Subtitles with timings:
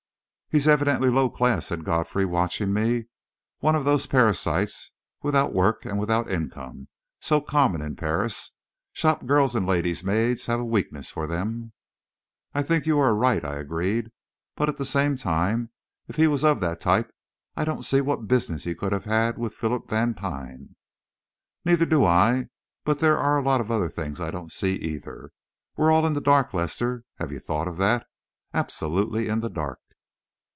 [0.53, 3.05] "He's evidently low class," said Godfrey, watching me.
[3.59, 6.89] "One of those parasites, without work and without income,
[7.21, 8.51] so common in Paris.
[8.91, 11.71] Shop girls and ladies' maids have a weakness for them."
[12.53, 14.11] "I think you are right," I agreed;
[14.57, 15.69] "but, at the same time,
[16.09, 17.13] if he was of that type,
[17.55, 20.75] I don't see what business he could have had with Philip Vantine."
[21.63, 22.49] "Neither do I;
[22.83, 25.31] but there are a lot of other things I don't see, either.
[25.77, 28.05] We're all in the dark, Lester; have you thought of that?
[28.53, 29.79] Absolutely in the dark."